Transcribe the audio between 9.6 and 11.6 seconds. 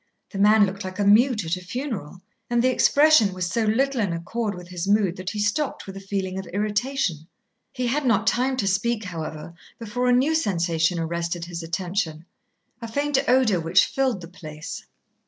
before a new sensation arrested